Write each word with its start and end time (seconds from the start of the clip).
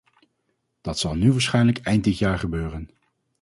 Dat 0.81 0.99
zal 0.99 1.15
nu 1.15 1.31
waarschijnlijk 1.31 1.77
eind 1.81 2.03
dit 2.03 2.17
jaar 2.17 2.39
gebeuren. 2.39 2.89